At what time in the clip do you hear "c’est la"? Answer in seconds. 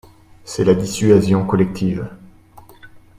0.45-0.73